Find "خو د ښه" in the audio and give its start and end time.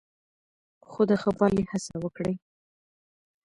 0.89-1.31